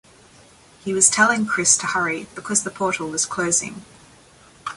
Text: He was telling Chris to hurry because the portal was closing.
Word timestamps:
He 0.83 0.95
was 0.95 1.11
telling 1.11 1.45
Chris 1.45 1.77
to 1.77 1.85
hurry 1.85 2.25
because 2.33 2.63
the 2.63 2.71
portal 2.71 3.11
was 3.11 3.27
closing. 3.27 3.85